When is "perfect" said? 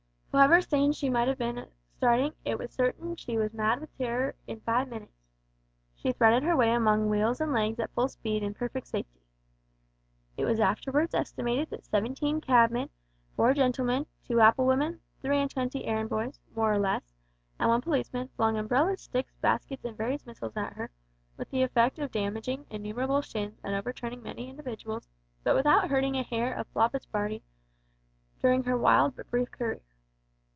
8.53-8.87